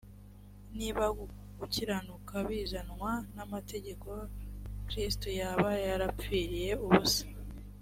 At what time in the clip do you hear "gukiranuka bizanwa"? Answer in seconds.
1.59-3.11